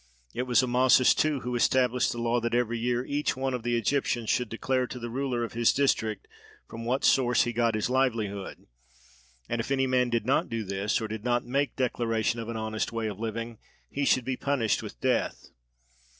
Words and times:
It 0.33 0.47
was 0.47 0.63
Amasis 0.63 1.13
too 1.13 1.41
who 1.41 1.53
established 1.55 2.11
the 2.11 2.17
law 2.17 2.39
that 2.41 2.55
every 2.55 2.79
year 2.79 3.05
each 3.05 3.37
one 3.37 3.53
of 3.53 3.61
the 3.61 3.75
Egyptians 3.77 4.31
should 4.31 4.49
declare 4.49 4.87
to 4.87 4.97
the 4.97 5.11
ruler 5.11 5.43
of 5.43 5.53
his 5.53 5.71
district, 5.71 6.27
from 6.67 6.85
what 6.85 7.03
source 7.03 7.43
he 7.43 7.53
got 7.53 7.75
his 7.75 7.87
livelihood, 7.87 8.65
and 9.47 9.61
if 9.61 9.69
any 9.69 9.85
man 9.85 10.09
did 10.09 10.25
not 10.25 10.49
do 10.49 10.63
this 10.63 10.99
or 11.01 11.07
did 11.07 11.23
not 11.23 11.45
make 11.45 11.75
declaration 11.75 12.39
of 12.39 12.49
an 12.49 12.57
honest 12.57 12.91
way 12.91 13.05
of 13.07 13.19
living, 13.19 13.59
he 13.91 14.03
should 14.03 14.25
be 14.25 14.35
punished 14.35 14.81
with 14.81 14.99
death. 15.01 15.49